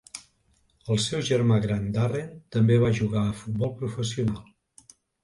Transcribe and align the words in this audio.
El 0.93 0.97
seu 1.03 1.19
germà 1.27 1.59
gran 1.65 1.83
Darren 1.97 2.31
també 2.55 2.79
va 2.85 2.89
jugar 3.01 3.21
a 3.27 3.37
futbol 3.43 3.75
professional. 3.83 4.49